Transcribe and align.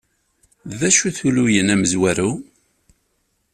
D 0.79 0.81
acu-t 0.87 1.19
ulugen 1.27 1.73
amezwaru? 1.73 2.31